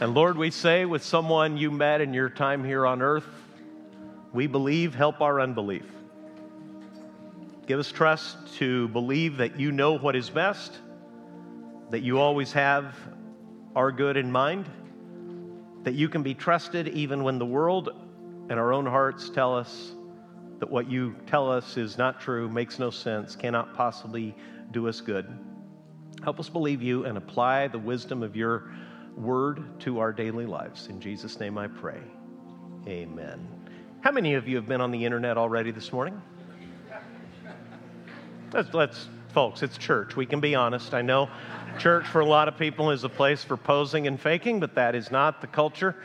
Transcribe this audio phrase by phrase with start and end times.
[0.00, 3.26] And Lord, we say with someone you met in your time here on earth,
[4.32, 5.86] we believe, help our unbelief.
[7.66, 10.78] Give us trust to believe that you know what is best,
[11.90, 12.94] that you always have
[13.74, 14.68] our good in mind,
[15.82, 17.88] that you can be trusted even when the world
[18.48, 19.90] and our own hearts tell us
[20.60, 24.36] that what you tell us is not true, makes no sense, cannot possibly
[24.70, 25.26] do us good.
[26.22, 28.70] Help us believe you and apply the wisdom of your
[29.18, 30.88] word to our daily lives.
[30.88, 32.00] In Jesus' name I pray.
[32.86, 33.46] Amen.
[34.00, 36.20] How many of you have been on the internet already this morning?
[38.52, 40.16] Let's, let's folks, it's church.
[40.16, 40.94] We can be honest.
[40.94, 41.28] I know
[41.78, 44.94] church for a lot of people is a place for posing and faking, but that
[44.94, 45.96] is not the culture.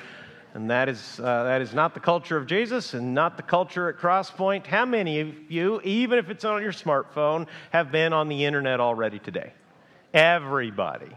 [0.53, 3.89] And that is, uh, that is not the culture of Jesus and not the culture
[3.89, 4.67] at Crosspoint.
[4.67, 8.79] How many of you, even if it's on your smartphone, have been on the internet
[8.79, 9.53] already today?
[10.13, 11.15] Everybody.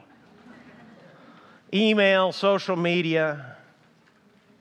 [1.75, 3.56] Email, social media,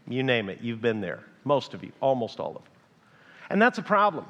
[0.07, 1.23] you name it, you've been there.
[1.43, 2.71] Most of you, almost all of you.
[3.49, 4.25] And that's a problem.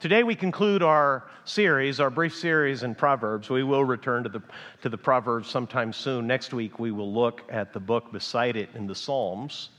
[0.00, 3.48] Today we conclude our series, our brief series in Proverbs.
[3.48, 4.42] We will return to the,
[4.82, 6.26] to the Proverbs sometime soon.
[6.26, 9.70] Next week we will look at the book beside it in the Psalms.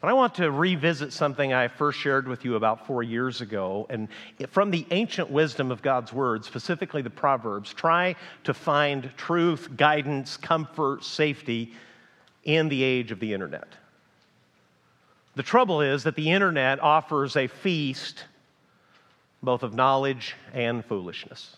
[0.00, 3.86] But I want to revisit something I first shared with you about four years ago.
[3.90, 4.08] And
[4.50, 10.36] from the ancient wisdom of God's Word, specifically the Proverbs, try to find truth, guidance,
[10.36, 11.72] comfort, safety
[12.44, 13.68] in the age of the internet.
[15.34, 18.24] The trouble is that the internet offers a feast
[19.42, 21.56] both of knowledge and foolishness.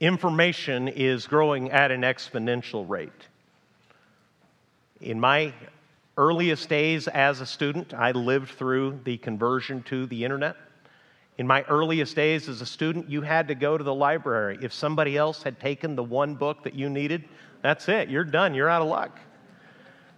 [0.00, 3.10] Information is growing at an exponential rate.
[5.00, 5.52] In my
[6.16, 10.56] earliest days as a student, I lived through the conversion to the internet.
[11.36, 14.58] In my earliest days as a student, you had to go to the library.
[14.62, 17.24] If somebody else had taken the one book that you needed,
[17.62, 18.08] that's it.
[18.08, 18.54] You're done.
[18.54, 19.18] You're out of luck.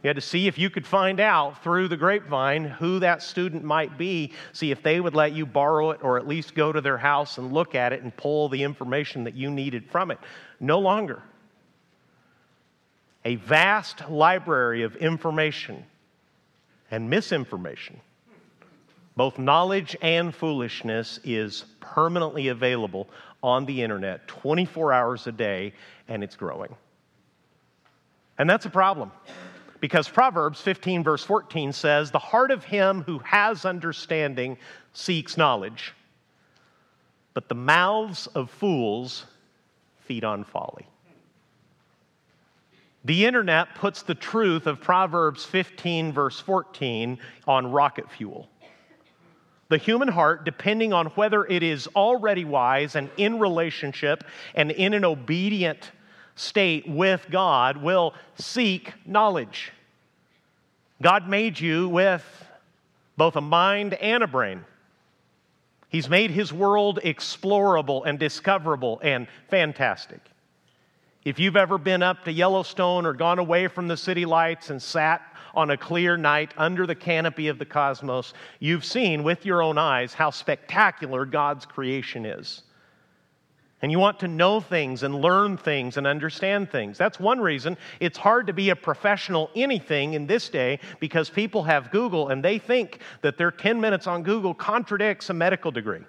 [0.02, 3.64] You had to see if you could find out through the grapevine who that student
[3.64, 6.80] might be, see if they would let you borrow it or at least go to
[6.80, 10.18] their house and look at it and pull the information that you needed from it.
[10.60, 11.22] No longer.
[13.26, 15.84] A vast library of information
[16.92, 18.00] and misinformation,
[19.16, 23.08] both knowledge and foolishness, is permanently available
[23.42, 25.72] on the internet 24 hours a day,
[26.06, 26.72] and it's growing.
[28.38, 29.10] And that's a problem.
[29.80, 34.56] Because Proverbs 15, verse 14 says, The heart of him who has understanding
[34.92, 35.94] seeks knowledge,
[37.34, 39.26] but the mouths of fools
[40.04, 40.86] feed on folly.
[43.06, 48.48] The internet puts the truth of Proverbs 15, verse 14, on rocket fuel.
[49.68, 54.24] The human heart, depending on whether it is already wise and in relationship
[54.56, 55.92] and in an obedient
[56.34, 59.70] state with God will seek knowledge.
[61.00, 62.24] God made you with
[63.16, 64.64] both a mind and a brain.
[65.90, 70.20] He's made his world explorable and discoverable and fantastic.
[71.26, 74.80] If you've ever been up to Yellowstone or gone away from the city lights and
[74.80, 75.20] sat
[75.56, 79.76] on a clear night under the canopy of the cosmos, you've seen with your own
[79.76, 82.62] eyes how spectacular God's creation is
[83.82, 86.96] and you want to know things and learn things and understand things.
[86.96, 91.64] That's one reason it's hard to be a professional anything in this day because people
[91.64, 96.04] have Google and they think that their 10 minutes on Google contradicts a medical degree.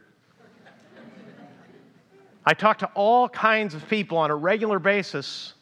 [2.48, 5.54] I talk to all kinds of people on a regular basis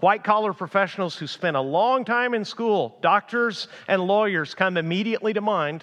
[0.00, 5.32] white collar professionals who spent a long time in school, doctors and lawyers come immediately
[5.32, 5.82] to mind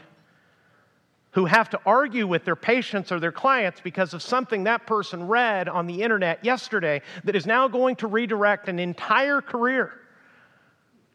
[1.32, 5.28] who have to argue with their patients or their clients because of something that person
[5.28, 9.94] read on the internet yesterday that is now going to redirect an entire career.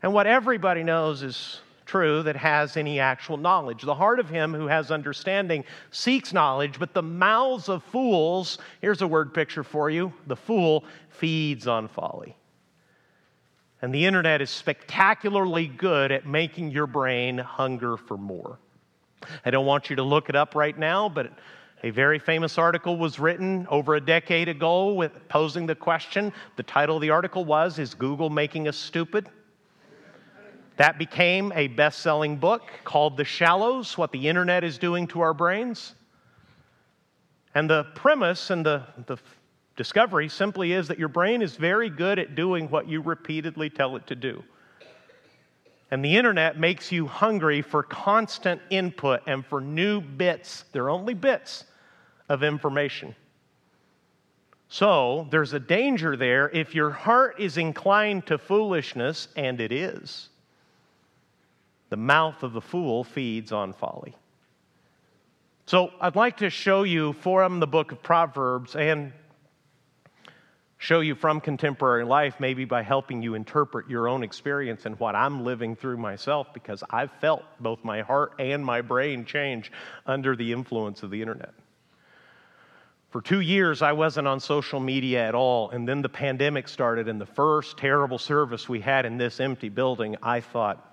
[0.02, 1.60] And what everybody knows is
[1.94, 3.82] true that has any actual knowledge.
[3.82, 5.62] The heart of him who has understanding
[5.92, 10.82] seeks knowledge, but the mouths of fools, here's a word picture for you the fool
[11.08, 12.36] feeds on folly.
[13.80, 18.58] And the internet is spectacularly good at making your brain hunger for more.
[19.44, 21.30] I don't want you to look it up right now, but
[21.84, 26.32] a very famous article was written over a decade ago with posing the question.
[26.56, 29.28] The title of the article was Is Google Making Us Stupid?
[30.76, 35.20] That became a best selling book called The Shallows What the Internet is Doing to
[35.20, 35.94] Our Brains.
[37.54, 39.16] And the premise and the, the
[39.76, 43.94] discovery simply is that your brain is very good at doing what you repeatedly tell
[43.94, 44.42] it to do.
[45.92, 50.64] And the internet makes you hungry for constant input and for new bits.
[50.72, 51.64] They're only bits
[52.28, 53.14] of information.
[54.68, 60.30] So there's a danger there if your heart is inclined to foolishness, and it is.
[61.94, 64.16] The mouth of the fool feeds on folly.
[65.66, 69.12] So I'd like to show you from the book of Proverbs and
[70.76, 75.14] show you from contemporary life, maybe by helping you interpret your own experience and what
[75.14, 79.70] I'm living through myself, because I've felt both my heart and my brain change
[80.04, 81.54] under the influence of the internet.
[83.10, 85.70] For two years, I wasn't on social media at all.
[85.70, 89.68] And then the pandemic started, and the first terrible service we had in this empty
[89.68, 90.90] building, I thought,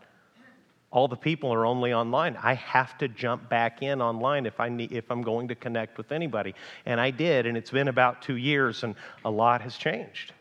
[0.92, 2.38] all the people are only online.
[2.42, 5.98] I have to jump back in online if, I need, if I'm going to connect
[5.98, 6.54] with anybody.
[6.86, 10.34] And I did, and it's been about two years, and a lot has changed.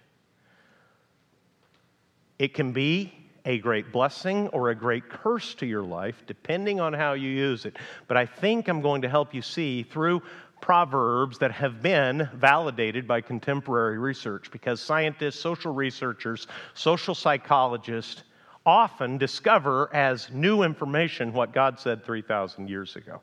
[2.39, 3.13] It can be
[3.45, 7.65] a great blessing or a great curse to your life, depending on how you use
[7.65, 7.77] it.
[8.09, 10.23] But I think I'm going to help you see through
[10.61, 18.25] proverbs that have been validated by contemporary research because scientists, social researchers, social psychologists
[18.67, 23.21] often discover as new information what God said 3,000 years ago.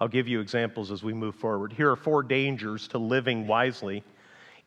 [0.00, 1.72] I'll give you examples as we move forward.
[1.72, 4.02] Here are four dangers to living wisely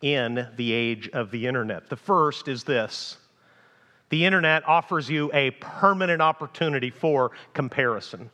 [0.01, 1.89] in the age of the internet.
[1.89, 3.17] The first is this
[4.09, 8.29] the internet offers you a permanent opportunity for comparison.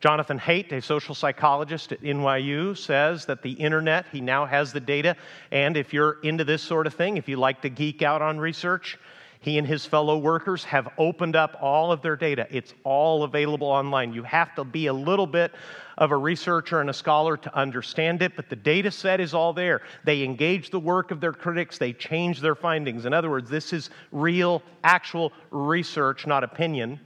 [0.00, 4.78] Jonathan Haidt, a social psychologist at NYU, says that the internet, he now has the
[4.78, 5.16] data,
[5.50, 8.38] and if you're into this sort of thing, if you like to geek out on
[8.38, 8.96] research,
[9.40, 12.46] he and his fellow workers have opened up all of their data.
[12.50, 14.12] It's all available online.
[14.12, 15.52] You have to be a little bit
[15.96, 19.52] of a researcher and a scholar to understand it, but the data set is all
[19.52, 19.82] there.
[20.04, 23.04] They engage the work of their critics, they change their findings.
[23.04, 27.00] In other words, this is real, actual research, not opinion.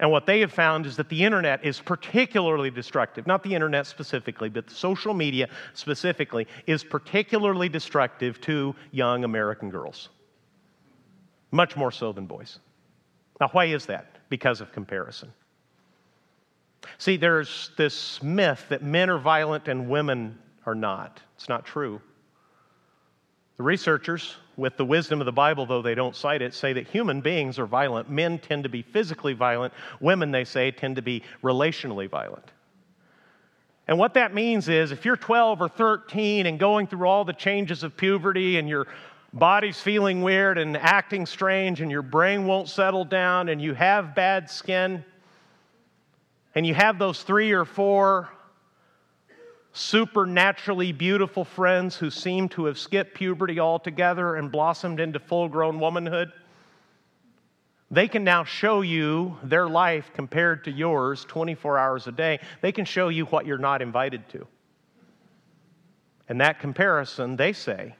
[0.00, 3.26] And what they have found is that the internet is particularly destructive.
[3.26, 10.08] Not the internet specifically, but social media specifically is particularly destructive to young American girls.
[11.54, 12.58] Much more so than boys.
[13.40, 14.16] Now, why is that?
[14.28, 15.32] Because of comparison.
[16.98, 20.36] See, there's this myth that men are violent and women
[20.66, 21.20] are not.
[21.36, 22.00] It's not true.
[23.56, 26.88] The researchers, with the wisdom of the Bible, though they don't cite it, say that
[26.88, 28.10] human beings are violent.
[28.10, 29.72] Men tend to be physically violent.
[30.00, 32.50] Women, they say, tend to be relationally violent.
[33.86, 37.32] And what that means is if you're 12 or 13 and going through all the
[37.32, 38.88] changes of puberty and your
[39.34, 44.14] body's feeling weird and acting strange and your brain won't settle down and you have
[44.14, 45.04] bad skin
[46.54, 48.30] and you have those three or four
[49.72, 55.80] supernaturally beautiful friends who seem to have skipped puberty altogether and blossomed into full grown
[55.80, 56.32] womanhood.
[57.90, 62.38] They can now show you their life compared to yours 24 hours a day.
[62.60, 64.46] They can show you what you're not invited to.
[66.28, 67.96] And that comparison, they say,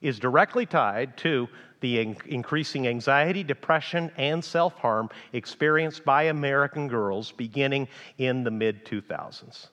[0.00, 1.48] is directly tied to
[1.80, 8.84] the increasing anxiety, depression, and self harm experienced by American girls beginning in the mid
[8.84, 9.68] 2000s.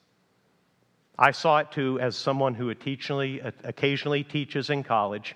[1.18, 5.34] I saw it too as someone who occasionally teaches in college.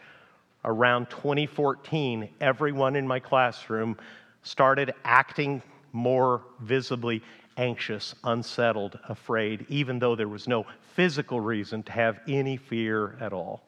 [0.63, 3.97] Around 2014, everyone in my classroom
[4.43, 5.63] started acting
[5.93, 7.23] more visibly
[7.57, 13.33] anxious, unsettled, afraid, even though there was no physical reason to have any fear at
[13.33, 13.63] all.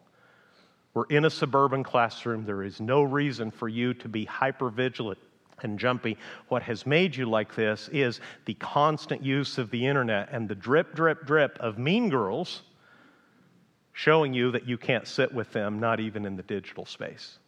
[0.94, 2.44] We're in a suburban classroom.
[2.44, 5.19] There is no reason for you to be hyper vigilant
[5.63, 6.19] and jumpy.
[6.49, 10.55] What has made you like this is the constant use of the internet and the
[10.55, 12.63] drip, drip, drip of mean girls
[13.93, 17.39] showing you that you can't sit with them, not even in the digital space.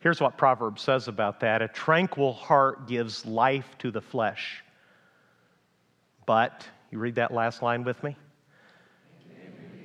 [0.00, 4.62] Here's what Proverbs says about that a tranquil heart gives life to the flesh.
[6.26, 8.16] But, you read that last line with me?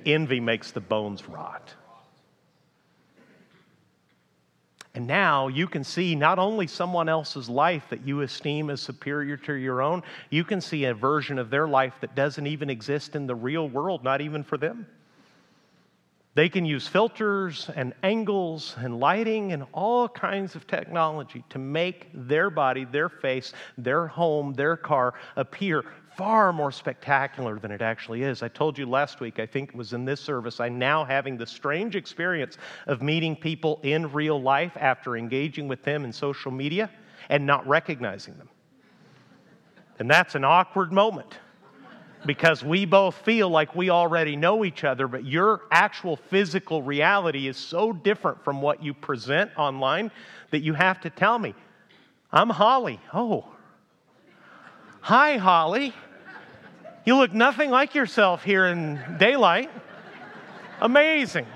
[0.04, 1.74] Envy makes the bones rot.
[4.96, 9.36] And now you can see not only someone else's life that you esteem as superior
[9.36, 13.14] to your own, you can see a version of their life that doesn't even exist
[13.14, 14.86] in the real world, not even for them.
[16.32, 22.08] They can use filters and angles and lighting and all kinds of technology to make
[22.14, 25.84] their body, their face, their home, their car appear
[26.16, 28.42] far more spectacular than it actually is.
[28.42, 31.36] I told you last week, I think it was in this service, I'm now having
[31.36, 32.56] the strange experience
[32.86, 36.90] of meeting people in real life after engaging with them in social media
[37.28, 38.48] and not recognizing them.
[39.98, 41.38] And that's an awkward moment
[42.24, 47.46] because we both feel like we already know each other, but your actual physical reality
[47.46, 50.10] is so different from what you present online
[50.50, 51.54] that you have to tell me,
[52.32, 53.00] I'm Holly.
[53.12, 53.44] Oh,
[55.00, 55.94] hi, Holly.
[57.06, 59.70] You look nothing like yourself here in daylight.
[60.80, 61.46] Amazing.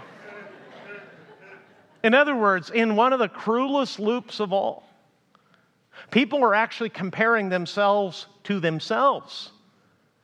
[2.04, 4.88] In other words, in one of the cruelest loops of all,
[6.12, 9.50] people are actually comparing themselves to themselves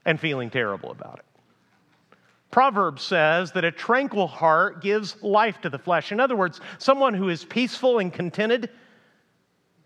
[0.04, 1.24] and feeling terrible about it.
[2.52, 6.12] Proverbs says that a tranquil heart gives life to the flesh.
[6.12, 8.70] In other words, someone who is peaceful and contented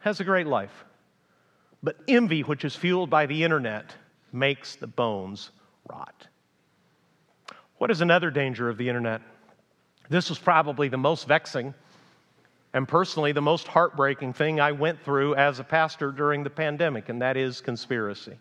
[0.01, 0.85] has a great life.
[1.83, 3.95] But envy, which is fueled by the internet,
[4.33, 5.51] makes the bones
[5.89, 6.27] rot.
[7.79, 9.23] What is another danger of the internet?
[10.09, 11.75] This was probably the most vexing
[12.73, 17.09] and personally the most heartbreaking thing I went through as a pastor during the pandemic,
[17.09, 18.37] and that is conspiracy.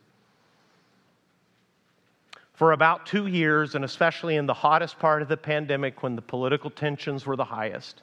[2.53, 6.21] For about two years, and especially in the hottest part of the pandemic when the
[6.21, 8.01] political tensions were the highest,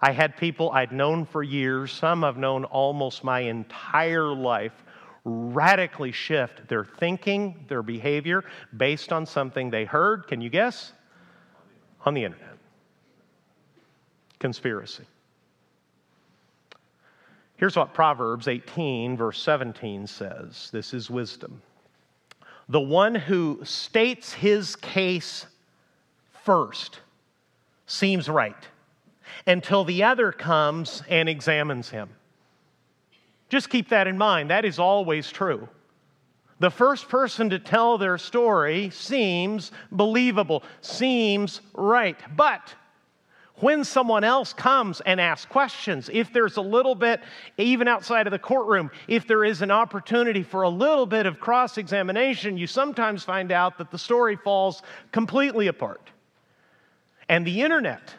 [0.00, 4.83] I had people I'd known for years, some I've known almost my entire life,
[5.24, 8.44] radically shift their thinking, their behavior
[8.76, 10.26] based on something they heard.
[10.26, 10.92] Can you guess?
[12.04, 12.58] On the internet.
[14.38, 15.04] Conspiracy.
[17.56, 21.62] Here's what Proverbs 18, verse 17 says this is wisdom
[22.68, 25.46] the one who states his case
[26.44, 27.00] first
[27.86, 28.68] seems right
[29.46, 32.08] until the other comes and examines him.
[33.48, 34.50] Just keep that in mind.
[34.50, 35.68] That is always true.
[36.60, 42.16] The first person to tell their story seems believable, seems right.
[42.36, 42.74] But
[43.56, 47.20] when someone else comes and asks questions, if there's a little bit,
[47.56, 51.38] even outside of the courtroom, if there is an opportunity for a little bit of
[51.38, 54.82] cross examination, you sometimes find out that the story falls
[55.12, 56.10] completely apart.
[57.28, 58.14] And the internet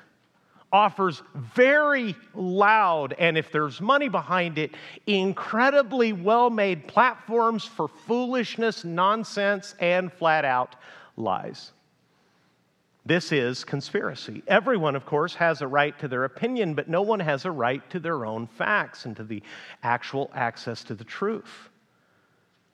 [0.75, 4.75] offers very loud, and if there's money behind it,
[5.07, 10.75] incredibly well made platforms for foolishness, nonsense, and flat out
[11.15, 11.71] lies.
[13.05, 14.43] This is conspiracy.
[14.47, 17.89] Everyone, of course, has a right to their opinion, but no one has a right
[17.91, 19.41] to their own facts and to the
[19.81, 21.69] actual access to the truth.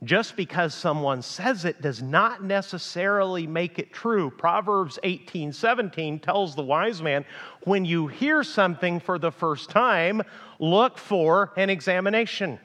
[0.03, 4.31] Just because someone says it does not necessarily make it true.
[4.31, 7.23] Proverbs 18 17 tells the wise man
[7.65, 10.23] when you hear something for the first time,
[10.57, 12.59] look for an examination.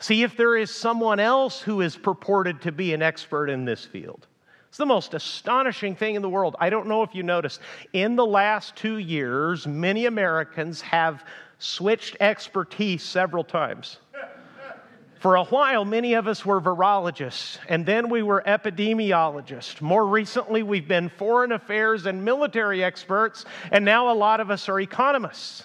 [0.00, 3.84] See if there is someone else who is purported to be an expert in this
[3.84, 4.26] field.
[4.66, 6.56] It's the most astonishing thing in the world.
[6.58, 7.60] I don't know if you noticed.
[7.92, 11.24] In the last two years, many Americans have
[11.58, 13.98] switched expertise several times.
[15.22, 19.80] For a while, many of us were virologists, and then we were epidemiologists.
[19.80, 24.68] More recently, we've been foreign affairs and military experts, and now a lot of us
[24.68, 25.64] are economists.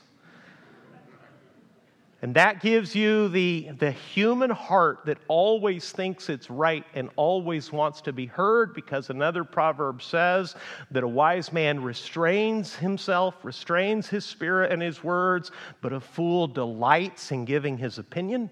[2.22, 7.72] And that gives you the, the human heart that always thinks it's right and always
[7.72, 10.56] wants to be heard because another proverb says
[10.92, 15.50] that a wise man restrains himself, restrains his spirit and his words,
[15.82, 18.52] but a fool delights in giving his opinion.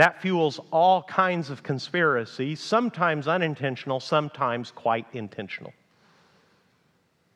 [0.00, 5.74] That fuels all kinds of conspiracy, sometimes unintentional, sometimes quite intentional.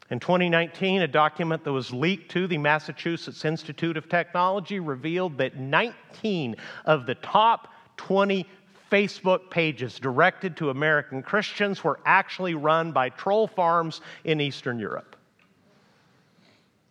[0.09, 5.59] In 2019, a document that was leaked to the Massachusetts Institute of Technology revealed that
[5.59, 6.57] 19
[6.87, 7.69] of the top
[7.99, 8.47] 20
[8.91, 15.17] Facebook pages directed to American Christians were actually run by troll farms in Eastern Europe.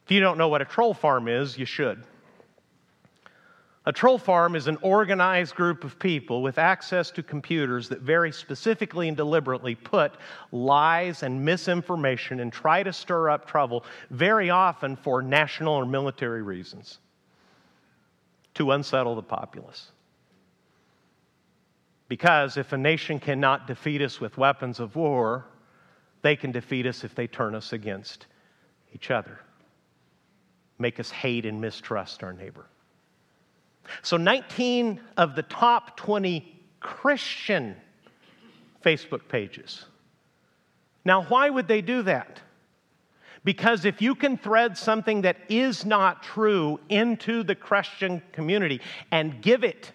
[0.06, 2.03] If you don't know what a troll farm is, you should.
[3.85, 8.31] A troll farm is an organized group of people with access to computers that very
[8.31, 10.13] specifically and deliberately put
[10.53, 16.41] lies and misinformation and try to stir up trouble, very often for national or military
[16.41, 16.99] reasons,
[18.53, 19.91] to unsettle the populace.
[22.07, 25.45] Because if a nation cannot defeat us with weapons of war,
[26.21, 28.27] they can defeat us if they turn us against
[28.95, 29.39] each other,
[30.79, 32.67] make us hate and mistrust our neighbor.
[34.01, 37.75] So, 19 of the top 20 Christian
[38.83, 39.85] Facebook pages.
[41.05, 42.41] Now, why would they do that?
[43.43, 48.79] Because if you can thread something that is not true into the Christian community
[49.11, 49.91] and give it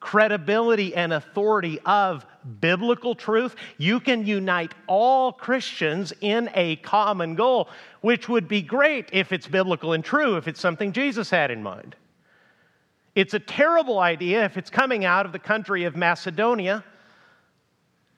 [0.00, 2.26] credibility and authority of
[2.60, 7.68] biblical truth, you can unite all Christians in a common goal,
[8.02, 11.62] which would be great if it's biblical and true, if it's something Jesus had in
[11.62, 11.96] mind.
[13.14, 16.84] It's a terrible idea if it's coming out of the country of Macedonia,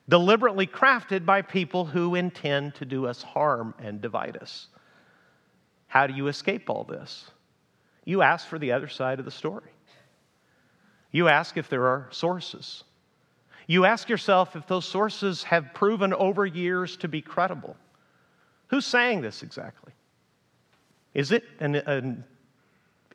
[0.09, 4.67] deliberately crafted by people who intend to do us harm and divide us.
[5.87, 7.29] How do you escape all this?
[8.05, 9.69] You ask for the other side of the story.
[11.11, 12.83] You ask if there are sources.
[13.67, 17.75] You ask yourself if those sources have proven over years to be credible.
[18.67, 19.93] Who's saying this exactly?
[21.13, 22.23] Is it an, an,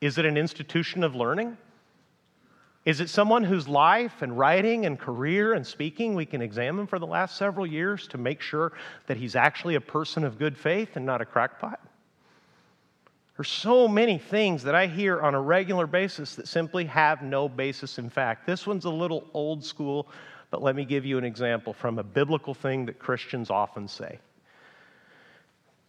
[0.01, 1.57] is it an institution of learning?
[2.85, 6.99] Is it someone whose life and writing and career and speaking we can examine for
[6.99, 8.73] the last several years to make sure
[9.07, 11.81] that he's actually a person of good faith and not a crackpot?
[13.37, 17.49] There's so many things that I hear on a regular basis that simply have no
[17.49, 18.47] basis in fact.
[18.47, 20.09] This one's a little old school,
[20.51, 24.19] but let me give you an example from a biblical thing that Christians often say.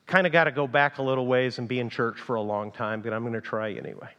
[0.05, 2.41] Kind of got to go back a little ways and be in church for a
[2.41, 4.09] long time, but I'm going to try anyway.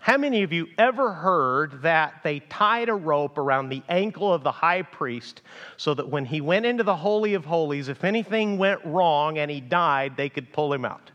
[0.00, 4.42] How many of you ever heard that they tied a rope around the ankle of
[4.42, 5.42] the high priest
[5.76, 9.50] so that when he went into the Holy of Holies, if anything went wrong and
[9.50, 11.10] he died, they could pull him out?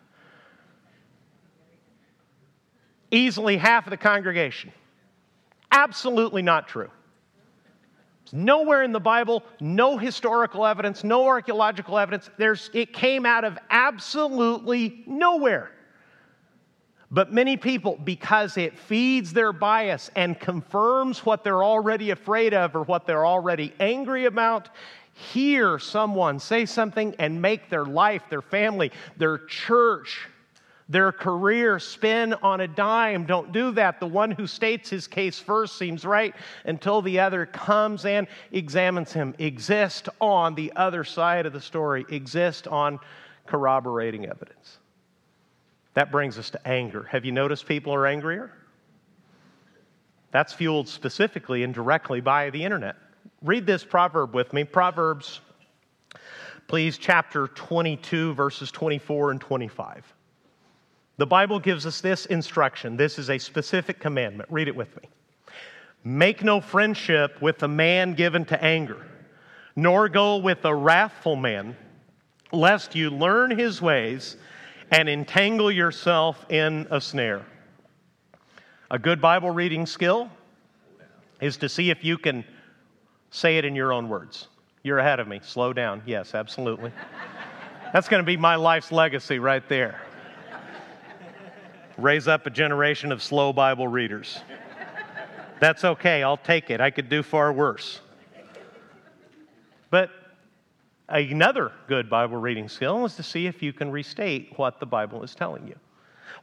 [3.12, 4.72] Easily half of the congregation.
[5.72, 6.90] Absolutely not true.
[8.32, 12.30] nowhere in the Bible, no historical evidence, no archaeological evidence.
[12.38, 15.72] There's, it came out of absolutely nowhere.
[17.10, 22.76] But many people, because it feeds their bias and confirms what they're already afraid of
[22.76, 24.70] or what they're already angry about,
[25.14, 30.28] hear someone say something and make their life, their family, their church,
[30.90, 33.26] their career spin on a dime.
[33.26, 34.00] Don't do that.
[34.00, 36.36] The one who states his case first seems right
[36.66, 39.34] until the other comes and examines him.
[39.40, 43.00] Exist on the other side of the story, exist on
[43.46, 44.78] corroborating evidence.
[45.98, 47.08] That brings us to anger.
[47.10, 48.52] Have you noticed people are angrier?
[50.30, 52.98] That's fueled specifically and directly by the internet.
[53.42, 54.64] Read this proverb with me.
[54.64, 55.42] Proverbs,
[56.68, 60.14] please, chapter 22, verses 24 and 25.
[61.18, 62.96] The Bible gives us this instruction.
[62.96, 64.52] This is a specific commandment.
[64.52, 65.10] Read it with me.
[66.04, 69.04] Make no friendship with a man given to anger,
[69.76, 71.76] nor go with a wrathful man,
[72.52, 74.38] lest you learn his ways
[74.92, 77.46] and entangle yourself in a snare.
[78.90, 80.30] A good Bible reading skill
[81.42, 82.46] is to see if you can
[83.32, 84.48] say it in your own words.
[84.84, 85.42] You're ahead of me.
[85.44, 86.02] Slow down.
[86.06, 86.92] Yes, absolutely.
[87.94, 90.02] That's going to be my life's legacy right there.
[91.98, 94.40] Raise up a generation of slow Bible readers.
[95.60, 96.24] That's okay.
[96.24, 96.80] I'll take it.
[96.80, 98.02] I could do far worse.
[99.90, 100.12] But
[101.10, 105.24] Another good Bible reading skill is to see if you can restate what the Bible
[105.24, 105.76] is telling you.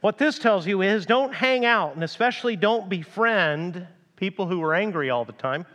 [0.01, 4.73] What this tells you is don't hang out, and especially don't befriend people who are
[4.73, 5.67] angry all the time,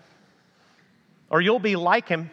[1.30, 2.32] or you'll be like him,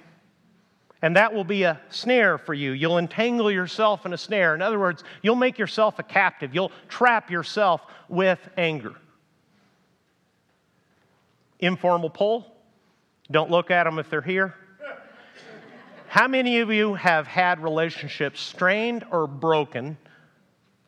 [1.04, 2.72] and that will be a snare for you.
[2.72, 4.56] You'll entangle yourself in a snare.
[4.56, 8.96] In other words, you'll make yourself a captive, you'll trap yourself with anger.
[11.60, 12.56] Informal poll
[13.30, 14.56] don't look at them if they're here.
[16.18, 20.00] How many of you have had relationships strained or broken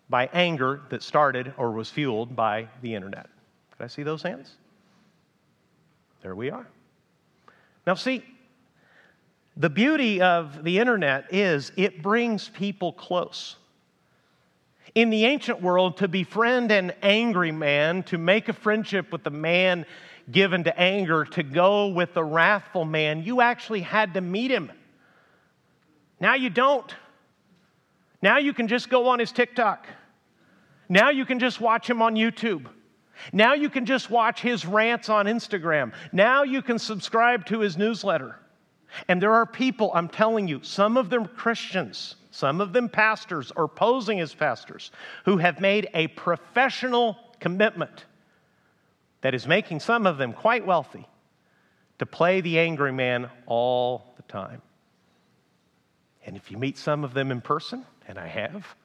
[0.09, 3.29] by anger that started or was fueled by the internet?
[3.77, 4.55] Could I see those hands?
[6.23, 6.65] There we are.
[7.85, 8.25] Now, see,
[9.55, 13.55] the beauty of the internet is it brings people close.
[14.95, 19.29] In the ancient world, to befriend an angry man, to make a friendship with a
[19.29, 19.85] man
[20.31, 24.71] given to anger, to go with a wrathful man, you actually had to meet him.
[26.19, 26.93] Now you don't.
[28.21, 29.87] Now you can just go on his TikTok.
[30.89, 32.65] Now you can just watch him on YouTube.
[33.31, 35.93] Now you can just watch his rants on Instagram.
[36.11, 38.39] Now you can subscribe to his newsletter.
[39.07, 43.51] And there are people, I'm telling you, some of them Christians, some of them pastors
[43.55, 44.91] or posing as pastors,
[45.25, 48.05] who have made a professional commitment
[49.21, 51.07] that is making some of them quite wealthy
[51.99, 54.61] to play the angry man all the time.
[56.25, 58.75] And if you meet some of them in person, and I have,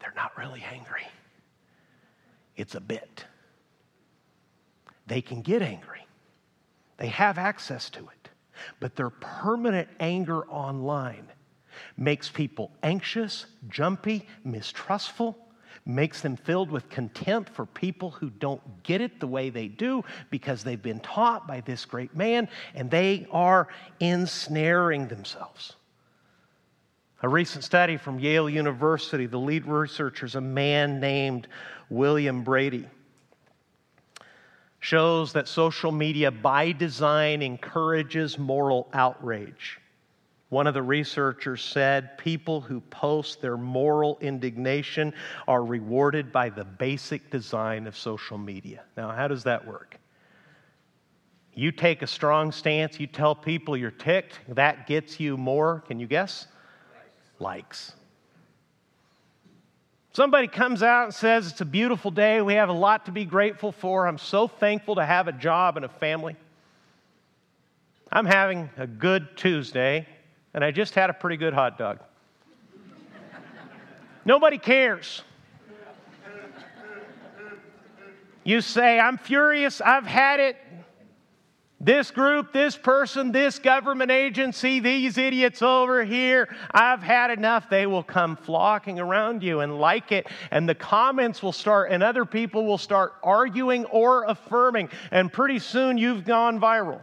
[0.00, 1.06] they're not really angry.
[2.56, 3.24] It's a bit.
[5.06, 6.06] They can get angry,
[6.96, 8.28] they have access to it,
[8.80, 11.28] but their permanent anger online
[11.96, 15.36] makes people anxious, jumpy, mistrustful,
[15.84, 20.04] makes them filled with contempt for people who don't get it the way they do
[20.30, 23.68] because they've been taught by this great man and they are
[23.98, 25.74] ensnaring themselves.
[27.24, 31.46] A recent study from Yale University, the lead researcher is a man named
[31.88, 32.88] William Brady,
[34.80, 39.78] shows that social media by design encourages moral outrage.
[40.48, 45.14] One of the researchers said people who post their moral indignation
[45.46, 48.82] are rewarded by the basic design of social media.
[48.96, 49.96] Now, how does that work?
[51.54, 56.00] You take a strong stance, you tell people you're ticked, that gets you more, can
[56.00, 56.48] you guess?
[57.42, 57.92] Likes.
[60.12, 62.40] Somebody comes out and says, It's a beautiful day.
[62.40, 64.06] We have a lot to be grateful for.
[64.06, 66.36] I'm so thankful to have a job and a family.
[68.12, 70.06] I'm having a good Tuesday,
[70.54, 71.98] and I just had a pretty good hot dog.
[74.24, 75.22] Nobody cares.
[78.44, 80.56] You say, I'm furious, I've had it.
[81.84, 87.68] This group, this person, this government agency, these idiots over here, I've had enough.
[87.68, 90.28] They will come flocking around you and like it.
[90.52, 94.90] And the comments will start, and other people will start arguing or affirming.
[95.10, 97.00] And pretty soon you've gone viral.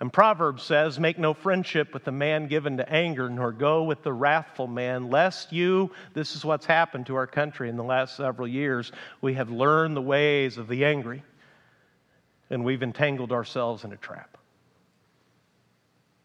[0.00, 4.02] And Proverbs says, Make no friendship with the man given to anger, nor go with
[4.02, 8.16] the wrathful man, lest you, this is what's happened to our country in the last
[8.16, 8.90] several years,
[9.20, 11.22] we have learned the ways of the angry
[12.50, 14.36] and we've entangled ourselves in a trap.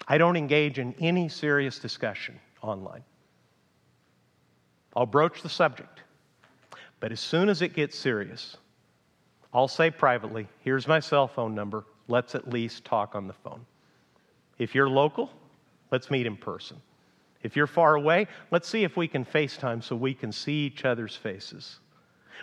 [0.08, 3.04] I don't engage in any serious discussion online.
[4.96, 6.02] I'll broach the subject,
[7.00, 8.58] but as soon as it gets serious,
[9.54, 11.86] I'll say privately, here's my cell phone number.
[12.08, 13.66] Let's at least talk on the phone.
[14.58, 15.32] If you're local,
[15.92, 16.78] let's meet in person.
[17.42, 20.86] If you're far away, let's see if we can FaceTime so we can see each
[20.86, 21.80] other's faces.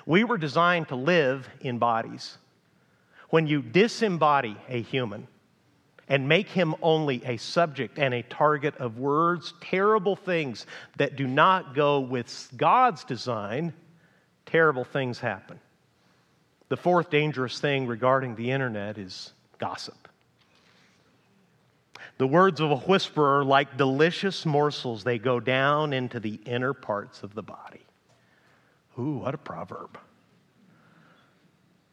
[0.06, 2.38] We were designed to live in bodies.
[3.30, 5.26] When you disembody a human
[6.08, 11.26] and make him only a subject and a target of words, terrible things that do
[11.26, 13.72] not go with God's design,
[14.44, 15.58] terrible things happen.
[16.68, 20.08] The fourth dangerous thing regarding the internet is gossip.
[22.18, 26.72] The words of a whisperer, are like delicious morsels, they go down into the inner
[26.72, 27.84] parts of the body.
[28.98, 29.98] Ooh, what a proverb.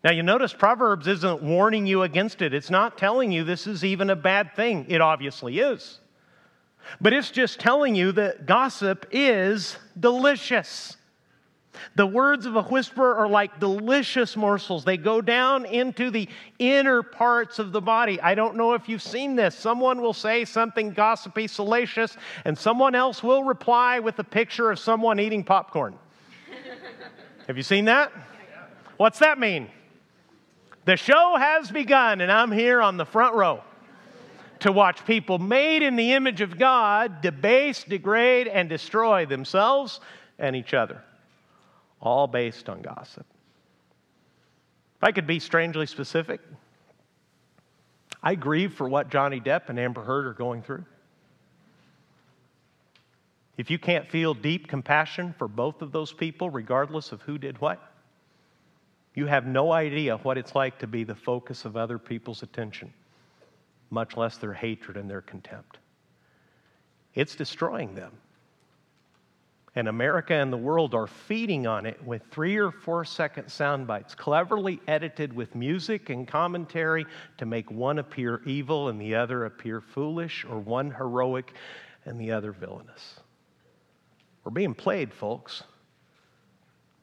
[0.03, 2.53] Now, you notice Proverbs isn't warning you against it.
[2.53, 4.85] It's not telling you this is even a bad thing.
[4.89, 5.99] It obviously is.
[6.99, 10.97] But it's just telling you that gossip is delicious.
[11.95, 14.83] The words of a whisperer are like delicious morsels.
[14.83, 16.27] They go down into the
[16.59, 18.19] inner parts of the body.
[18.21, 19.55] I don't know if you've seen this.
[19.55, 24.79] Someone will say something gossipy, salacious, and someone else will reply with a picture of
[24.79, 25.95] someone eating popcorn.
[27.47, 28.11] Have you seen that?
[28.97, 29.69] What's that mean?
[30.85, 33.63] The show has begun, and I'm here on the front row
[34.59, 39.99] to watch people made in the image of God debase, degrade, and destroy themselves
[40.39, 41.01] and each other,
[42.01, 43.25] all based on gossip.
[44.97, 46.41] If I could be strangely specific,
[48.21, 50.85] I grieve for what Johnny Depp and Amber Heard are going through.
[53.57, 57.61] If you can't feel deep compassion for both of those people, regardless of who did
[57.61, 57.92] what,
[59.15, 62.91] you have no idea what it's like to be the focus of other people's attention,
[63.89, 65.77] much less their hatred and their contempt.
[67.13, 68.11] It's destroying them.
[69.75, 73.87] And America and the world are feeding on it with three or four second sound
[73.87, 77.05] bites, cleverly edited with music and commentary
[77.37, 81.53] to make one appear evil and the other appear foolish, or one heroic
[82.05, 83.19] and the other villainous.
[84.43, 85.63] We're being played, folks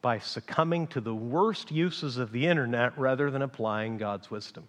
[0.01, 4.63] by succumbing to the worst uses of the internet rather than applying God's wisdom.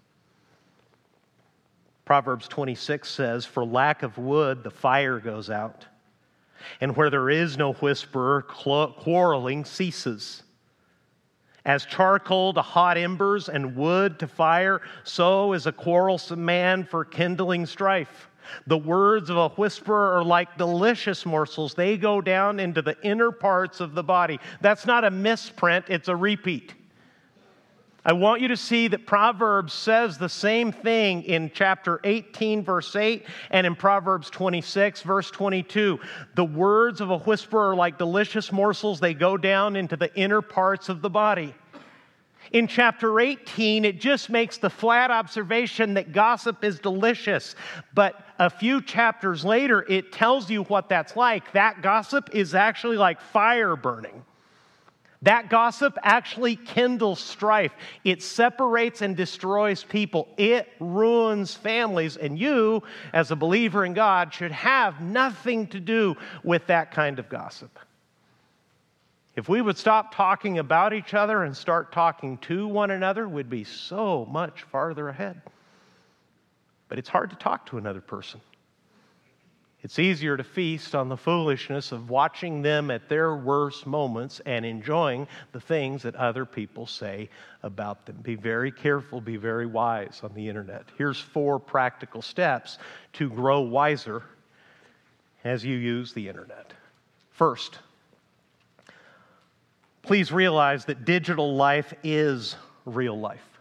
[2.05, 5.87] Proverbs 26 says, For lack of wood, the fire goes out,
[6.81, 10.43] and where there is no whisperer, quarreling ceases.
[11.65, 17.05] As charcoal to hot embers and wood to fire, so is a quarrelsome man for
[17.05, 18.29] kindling strife.
[18.67, 21.75] The words of a whisperer are like delicious morsels.
[21.75, 24.39] They go down into the inner parts of the body.
[24.61, 26.75] That's not a misprint, it's a repeat.
[28.05, 32.97] I want you to see that Proverbs says the same thing in chapter 18, verse
[32.97, 36.01] 8, and in Proverbs 26, verse 22.
[36.35, 40.43] The words of a whisperer are like delicious morsels, they go down into the inner
[40.43, 41.55] parts of the body.
[42.51, 47.55] In chapter 18, it just makes the flat observation that gossip is delicious.
[47.95, 51.53] But a few chapters later, it tells you what that's like.
[51.53, 54.25] That gossip is actually like fire burning.
[55.23, 57.71] That gossip actually kindles strife.
[58.03, 60.27] It separates and destroys people.
[60.37, 62.17] It ruins families.
[62.17, 67.21] And you, as a believer in God, should have nothing to do with that kind
[67.21, 67.79] of gossip.
[69.37, 73.49] If we would stop talking about each other and start talking to one another, we'd
[73.49, 75.41] be so much farther ahead.
[76.93, 78.39] But it's hard to talk to another person.
[79.81, 84.67] It's easier to feast on the foolishness of watching them at their worst moments and
[84.67, 87.31] enjoying the things that other people say
[87.63, 88.17] about them.
[88.21, 90.85] Be very careful, be very wise on the internet.
[90.99, 92.77] Here's four practical steps
[93.15, 94.25] to grow wiser
[95.45, 96.75] as you use the internet.
[97.31, 97.79] First,
[100.03, 103.52] please realize that digital life is real life.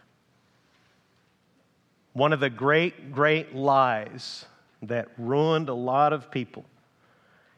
[2.12, 4.44] One of the great, great lies
[4.82, 6.64] that ruined a lot of people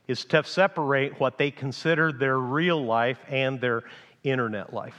[0.06, 3.84] is to separate what they consider their real life and their
[4.22, 4.96] internet life.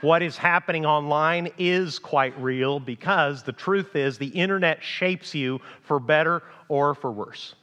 [0.00, 5.60] What is happening online is quite real because the truth is the internet shapes you
[5.82, 7.54] for better or for worse.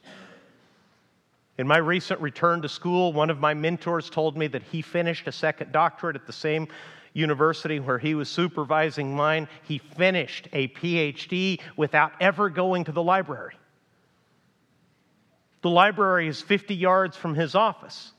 [1.57, 5.27] In my recent return to school, one of my mentors told me that he finished
[5.27, 6.67] a second doctorate at the same
[7.13, 9.47] university where he was supervising mine.
[9.63, 13.56] He finished a PhD without ever going to the library.
[15.62, 18.13] The library is 50 yards from his office.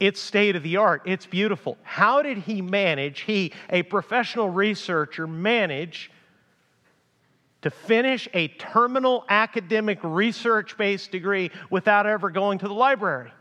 [0.00, 1.02] It's state of the art.
[1.04, 1.78] It's beautiful.
[1.82, 6.10] How did he manage, he, a professional researcher, manage
[7.62, 13.32] to finish a terminal academic research based degree without ever going to the library?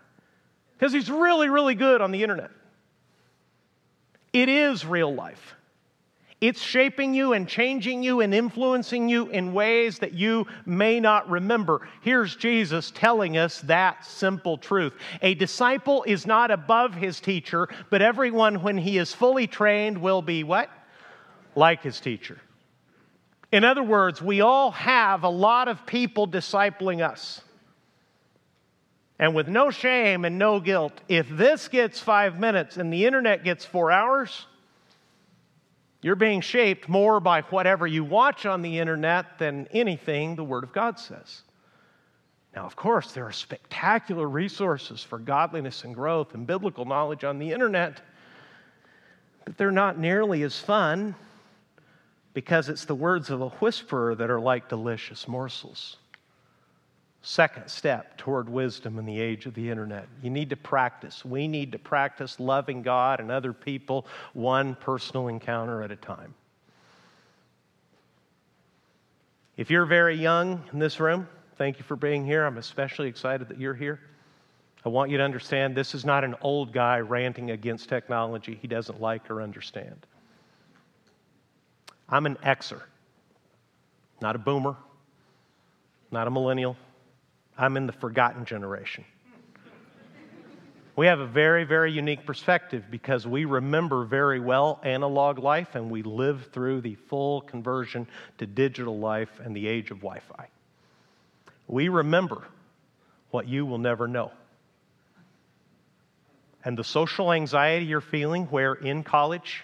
[0.78, 2.52] Because he's really, really good on the internet.
[4.34, 5.56] It is real life.
[6.42, 11.30] It's shaping you and changing you and influencing you in ways that you may not
[11.30, 11.88] remember.
[12.02, 14.94] Here's Jesus telling us that simple truth.
[15.22, 20.22] A disciple is not above his teacher, but everyone, when he is fully trained, will
[20.22, 20.70] be what?
[21.56, 22.42] Like his teacher.
[23.54, 27.40] In other words, we all have a lot of people discipling us.
[29.20, 33.44] And with no shame and no guilt, if this gets five minutes and the internet
[33.44, 34.48] gets four hours,
[36.02, 40.64] you're being shaped more by whatever you watch on the internet than anything the Word
[40.64, 41.44] of God says.
[42.56, 47.40] Now, of course, there are spectacular resources for godliness and growth and biblical knowledge on
[47.40, 48.02] the internet,
[49.46, 51.16] but they're not nearly as fun
[52.34, 55.98] because it's the words of a whisperer that are like delicious morsels.
[57.26, 60.10] Second step toward wisdom in the age of the internet.
[60.22, 61.24] You need to practice.
[61.24, 66.34] We need to practice loving God and other people one personal encounter at a time.
[69.56, 72.44] If you're very young in this room, thank you for being here.
[72.44, 74.02] I'm especially excited that you're here.
[74.86, 78.68] I want you to understand this is not an old guy ranting against technology he
[78.68, 80.06] doesn't like or understand.
[82.10, 82.82] I'm an Xer,
[84.22, 84.76] not a boomer,
[86.12, 86.76] not a millennial
[87.64, 89.06] I'm in the forgotten generation.
[90.98, 95.90] We have a very, very unique perspective because we remember very well analog life and
[95.90, 98.06] we live through the full conversion
[98.40, 100.48] to digital life and the age of Wi Fi.
[101.68, 102.44] We remember
[103.32, 104.32] what you will never know.
[106.66, 109.64] And the social anxiety you're feeling, where in college,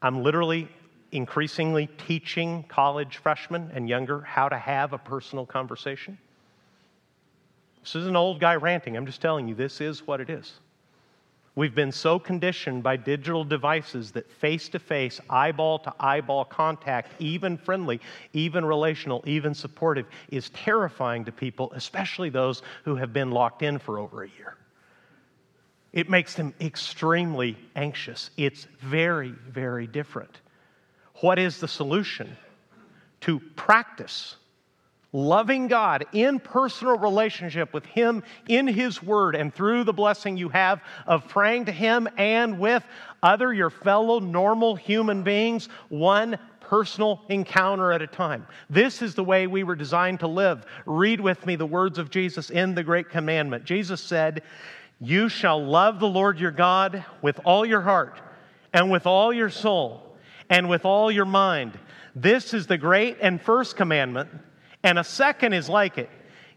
[0.00, 0.68] I'm literally
[1.10, 6.18] increasingly teaching college freshmen and younger how to have a personal conversation.
[7.86, 8.96] This is an old guy ranting.
[8.96, 10.54] I'm just telling you, this is what it is.
[11.54, 17.12] We've been so conditioned by digital devices that face to face, eyeball to eyeball contact,
[17.20, 18.00] even friendly,
[18.32, 23.78] even relational, even supportive, is terrifying to people, especially those who have been locked in
[23.78, 24.56] for over a year.
[25.92, 28.30] It makes them extremely anxious.
[28.36, 30.40] It's very, very different.
[31.20, 32.36] What is the solution?
[33.20, 34.34] To practice
[35.16, 40.50] loving God in personal relationship with Him in His Word and through the blessing you
[40.50, 42.84] have of praying to Him and with
[43.22, 48.46] other, your fellow normal human beings, one personal encounter at a time.
[48.68, 50.66] This is the way we were designed to live.
[50.84, 53.64] Read with me the words of Jesus in the Great Commandment.
[53.64, 54.42] Jesus said,
[55.00, 58.20] You shall love the Lord your God with all your heart
[58.74, 60.18] and with all your soul
[60.50, 61.78] and with all your mind.
[62.14, 64.28] This is the great and first commandment.
[64.86, 66.08] And a second is like it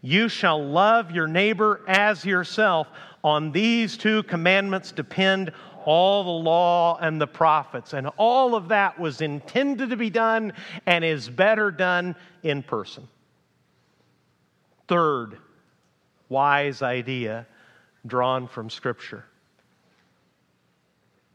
[0.02, 2.88] you shall love your neighbor as yourself.
[3.22, 5.52] On these two commandments depend
[5.84, 7.94] all the law and the prophets.
[7.94, 10.54] And all of that was intended to be done
[10.86, 13.08] and is better done in person.
[14.88, 15.38] Third
[16.30, 17.48] wise idea
[18.06, 19.26] drawn from Scripture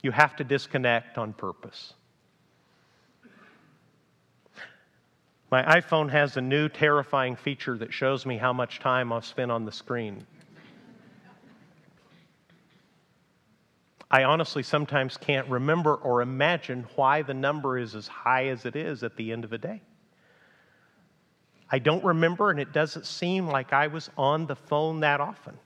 [0.00, 1.94] you have to disconnect on purpose.
[5.54, 9.52] My iPhone has a new terrifying feature that shows me how much time I've spent
[9.52, 10.26] on the screen.
[14.10, 18.74] I honestly sometimes can't remember or imagine why the number is as high as it
[18.74, 19.80] is at the end of a day.
[21.70, 25.56] I don't remember, and it doesn't seem like I was on the phone that often.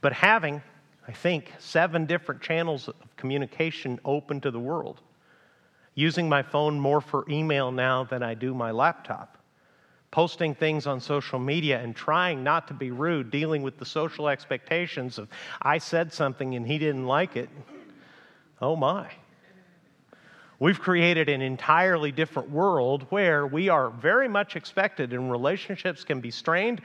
[0.00, 0.62] But having,
[1.06, 5.02] I think, seven different channels of communication open to the world,
[6.00, 9.36] using my phone more for email now than I do my laptop,
[10.10, 14.26] posting things on social media and trying not to be rude, dealing with the social
[14.26, 15.28] expectations of
[15.60, 17.50] I said something and he didn't like it.
[18.62, 19.10] Oh my.
[20.58, 26.20] We've created an entirely different world where we are very much expected and relationships can
[26.20, 26.80] be strained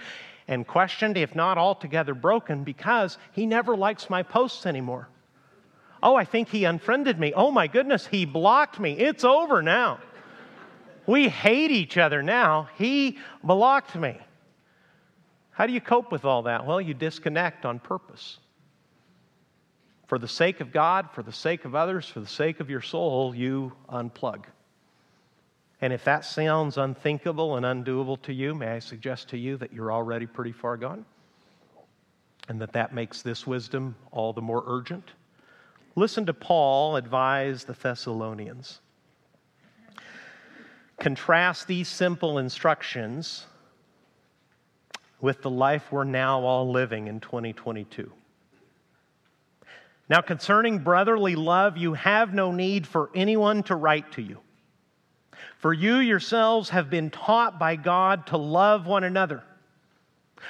[0.48, 5.08] and questioned, if not altogether broken, because he never likes my posts anymore.
[6.06, 7.34] Oh, I think he unfriended me.
[7.36, 8.94] Oh my goodness, he blocked me.
[8.94, 10.00] It's over now.
[11.08, 12.70] We hate each other now.
[12.78, 14.20] He blocked me.
[15.50, 16.68] How do you cope with all that?
[16.68, 18.38] Well, you disconnect on purpose
[20.06, 22.82] for the sake of God, for the sake of others, for the sake of your
[22.82, 24.44] soul, you unplug.
[25.82, 29.74] And if that sounds unthinkable and undoable to you, may I suggest to you that
[29.74, 31.04] you're already pretty far gone?
[32.48, 35.10] And that that makes this wisdom all the more urgent?
[35.96, 38.82] Listen to Paul advise the Thessalonians.
[41.00, 43.46] Contrast these simple instructions
[45.22, 48.12] with the life we're now all living in 2022.
[50.10, 54.40] Now, concerning brotherly love, you have no need for anyone to write to you.
[55.58, 59.44] For you yourselves have been taught by God to love one another.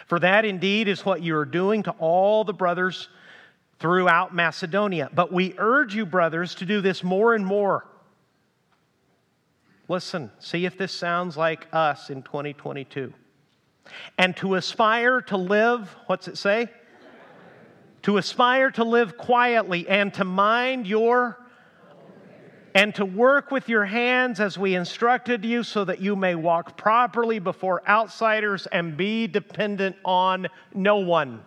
[0.08, 3.08] For that indeed is what you are doing to all the brothers
[3.80, 5.10] throughout Macedonia.
[5.14, 7.86] But we urge you, brothers, to do this more and more.
[9.88, 13.14] Listen, see if this sounds like us in 2022.
[14.18, 16.70] And to aspire to live, what's it say?
[18.06, 21.40] to aspire to live quietly and to mind your
[22.76, 26.78] and to work with your hands as we instructed you so that you may walk
[26.78, 31.42] properly before outsiders and be dependent on no one.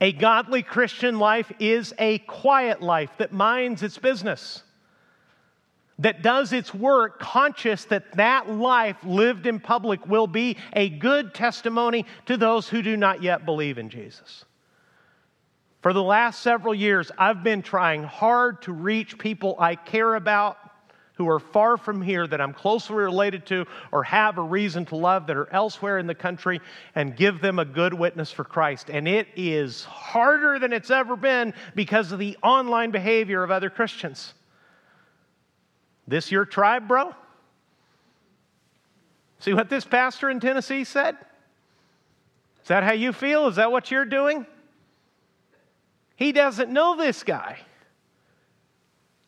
[0.00, 4.62] A godly Christian life is a quiet life that minds its business,
[5.98, 11.34] that does its work conscious that that life lived in public will be a good
[11.34, 14.44] testimony to those who do not yet believe in Jesus.
[15.82, 20.56] For the last several years, I've been trying hard to reach people I care about
[21.18, 24.96] who are far from here that I'm closely related to or have a reason to
[24.96, 26.60] love that are elsewhere in the country
[26.94, 28.88] and give them a good witness for Christ.
[28.88, 33.68] And it is harder than it's ever been because of the online behavior of other
[33.68, 34.32] Christians.
[36.06, 37.14] This your tribe, bro?
[39.40, 41.16] See what this pastor in Tennessee said?
[42.62, 43.48] Is that how you feel?
[43.48, 44.46] Is that what you're doing?
[46.14, 47.58] He doesn't know this guy.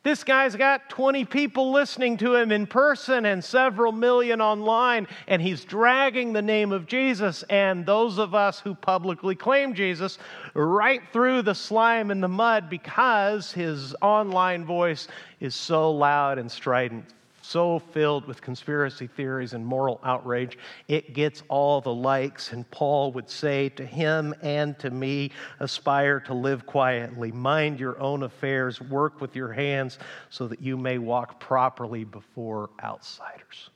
[0.03, 5.43] This guy's got 20 people listening to him in person and several million online, and
[5.43, 10.19] he's dragging the name of Jesus and those of us who publicly claim Jesus
[10.55, 15.07] right through the slime and the mud because his online voice
[15.39, 17.05] is so loud and strident
[17.51, 22.53] so filled with conspiracy theories and moral outrage, it gets all the likes.
[22.53, 28.01] And Paul would say to him and to me aspire to live quietly, mind your
[28.01, 33.71] own affairs, work with your hands so that you may walk properly before outsiders.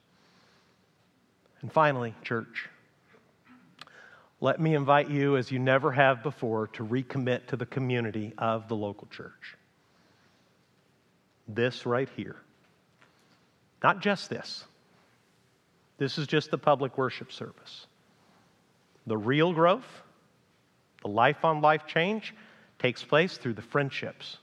[1.61, 2.69] And finally, church,
[4.41, 8.69] let me invite you, as you never have before, to recommit to the community of
[8.69, 9.57] the local church.
[11.49, 12.44] This right here
[13.85, 14.65] not just this.
[15.99, 17.87] This is just the public worship service.
[19.07, 19.87] The real growth,
[21.03, 22.35] the life on life change,
[22.79, 24.39] takes place through the friendships,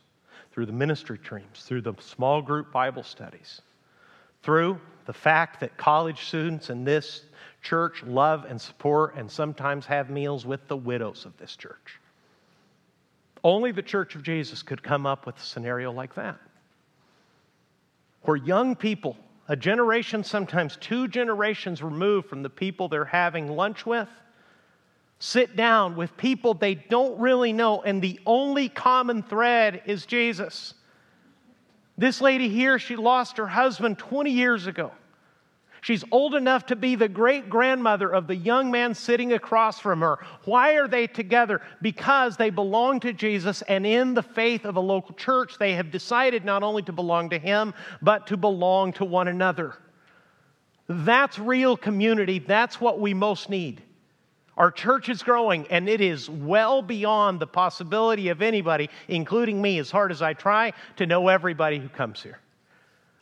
[0.52, 3.62] through the ministry teams, through the small group Bible studies,
[4.44, 7.24] through the fact that college students in this
[7.64, 12.00] church love and support and sometimes have meals with the widows of this church.
[13.44, 16.38] Only the Church of Jesus could come up with a scenario like that,
[18.22, 19.18] where young people
[19.52, 24.08] a generation, sometimes two generations removed from the people they're having lunch with,
[25.20, 30.74] sit down with people they don't really know, and the only common thread is Jesus.
[31.98, 34.94] This lady here, she lost her husband 20 years ago.
[35.82, 40.01] She's old enough to be the great grandmother of the young man sitting across from
[40.01, 40.20] her.
[40.45, 41.60] Why are they together?
[41.82, 45.89] Because they belong to Jesus, and in the faith of a local church, they have
[45.89, 49.74] decided not only to belong to Him, but to belong to one another.
[50.88, 52.38] That's real community.
[52.38, 53.82] That's what we most need.
[54.58, 59.80] Our church is growing, and it is well beyond the possibility of anybody, including me,
[59.80, 62.39] as hard as I try, to know everybody who comes here.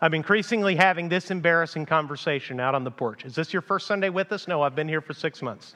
[0.01, 3.25] I'm increasingly having this embarrassing conversation out on the porch.
[3.25, 4.47] Is this your first Sunday with us?
[4.47, 5.75] No, I've been here for six months.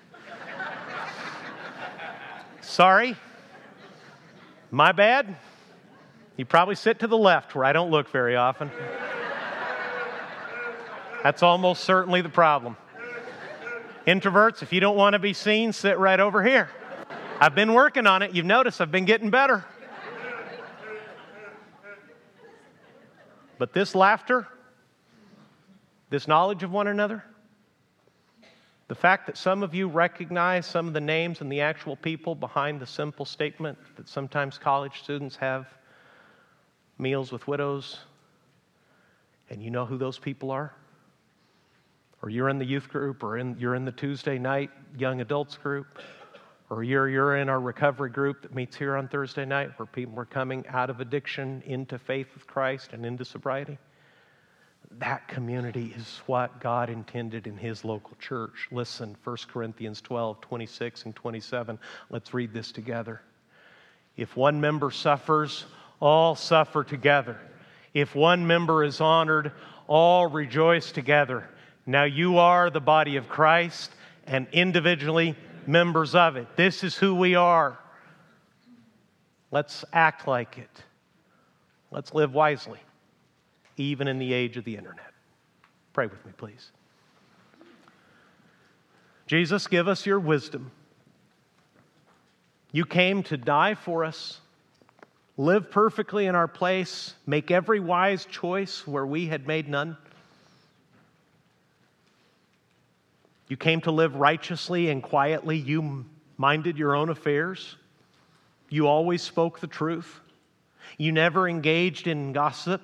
[2.61, 3.17] Sorry.
[4.71, 5.35] My bad.
[6.37, 8.71] You probably sit to the left where I don't look very often.
[11.21, 12.77] That's almost certainly the problem.
[14.07, 16.69] Introverts, if you don't want to be seen, sit right over here.
[17.39, 18.33] I've been working on it.
[18.33, 19.65] You've noticed I've been getting better.
[23.63, 24.45] But this laughter,
[26.09, 27.23] this knowledge of one another,
[28.89, 32.35] the fact that some of you recognize some of the names and the actual people
[32.35, 35.65] behind the simple statement that sometimes college students have
[36.97, 37.99] meals with widows,
[39.49, 40.73] and you know who those people are?
[42.21, 45.55] Or you're in the youth group, or in, you're in the Tuesday night young adults
[45.55, 45.99] group,
[46.73, 50.19] or you're, you're in our recovery group that meets here on Thursday night where people
[50.19, 53.77] are coming out of addiction into faith with Christ and into sobriety.
[54.97, 58.67] That community is what God intended in His local church.
[58.71, 61.77] Listen, 1 Corinthians 12, 26 and 27.
[62.09, 63.21] Let's read this together.
[64.17, 65.65] If one member suffers,
[65.99, 67.39] all suffer together.
[67.93, 69.51] If one member is honored,
[69.87, 71.47] all rejoice together.
[71.85, 73.91] Now you are the body of Christ
[74.25, 75.35] and individually
[75.67, 76.47] members of it.
[76.55, 77.77] This is who we are.
[79.51, 80.83] Let's act like it.
[81.91, 82.79] Let's live wisely,
[83.77, 85.11] even in the age of the internet.
[85.93, 86.71] Pray with me, please.
[89.27, 90.71] Jesus, give us your wisdom.
[92.71, 94.41] You came to die for us,
[95.37, 99.95] live perfectly in our place, make every wise choice where we had made none.
[103.53, 105.59] You came to live righteously and quietly.
[105.59, 106.05] You
[106.37, 107.75] minded your own affairs.
[108.69, 110.21] You always spoke the truth.
[110.97, 112.81] You never engaged in gossip.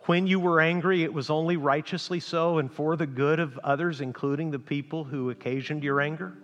[0.00, 4.02] When you were angry, it was only righteously so and for the good of others,
[4.02, 6.34] including the people who occasioned your anger.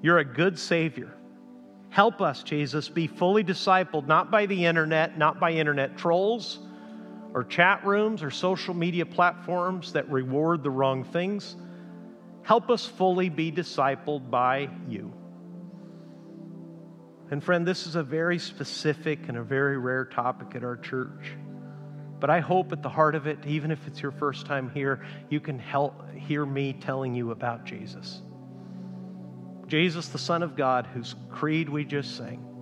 [0.00, 1.12] You're a good Savior.
[1.90, 6.60] Help us, Jesus, be fully discipled, not by the internet, not by internet trolls
[7.34, 11.56] or chat rooms or social media platforms that reward the wrong things.
[12.42, 15.12] Help us fully be discipled by you.
[17.30, 21.32] And friend, this is a very specific and a very rare topic at our church.
[22.20, 25.04] But I hope at the heart of it, even if it's your first time here,
[25.28, 28.22] you can help hear me telling you about Jesus.
[29.66, 32.53] Jesus, the Son of God, whose creed we just sang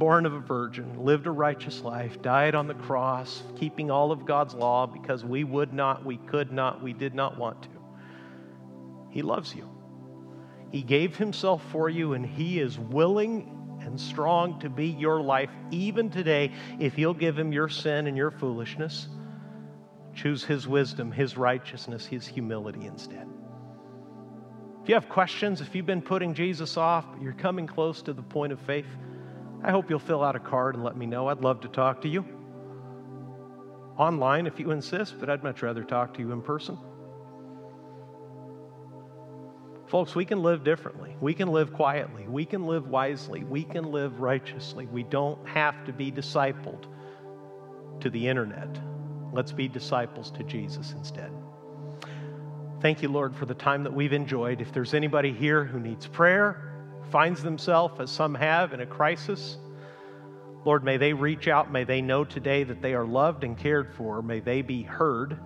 [0.00, 4.24] born of a virgin, lived a righteous life, died on the cross, keeping all of
[4.24, 7.68] God's law because we would not, we could not, we did not want to.
[9.10, 9.68] He loves you.
[10.70, 15.50] He gave himself for you, and he is willing and strong to be your life
[15.70, 19.06] even today if you'll give him your sin and your foolishness.
[20.14, 23.28] Choose his wisdom, his righteousness, his humility instead.
[24.82, 28.14] If you have questions, if you've been putting Jesus off, but you're coming close to
[28.14, 28.86] the point of faith,
[29.62, 31.28] I hope you'll fill out a card and let me know.
[31.28, 32.24] I'd love to talk to you.
[33.98, 36.78] Online if you insist, but I'd much rather talk to you in person.
[39.88, 41.16] Folks, we can live differently.
[41.20, 42.26] We can live quietly.
[42.26, 43.42] We can live wisely.
[43.42, 44.86] We can live righteously.
[44.86, 46.86] We don't have to be discipled
[48.00, 48.68] to the internet.
[49.32, 51.30] Let's be disciples to Jesus instead.
[52.80, 54.60] Thank you, Lord, for the time that we've enjoyed.
[54.60, 56.69] If there's anybody here who needs prayer,
[57.10, 59.58] finds themselves, as some have, in a crisis,
[60.64, 61.72] Lord, may they reach out.
[61.72, 64.20] May they know today that they are loved and cared for.
[64.22, 65.38] May they be heard.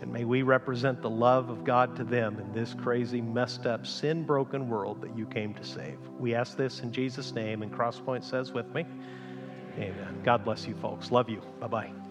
[0.00, 3.86] And may we represent the love of God to them in this crazy, messed up,
[3.86, 5.98] sin broken world that you came to save.
[6.18, 8.84] We ask this in Jesus' name, and Crosspoint says with me,
[9.76, 10.20] Amen.
[10.22, 11.10] God bless you, folks.
[11.10, 11.40] Love you.
[11.58, 12.03] Bye bye.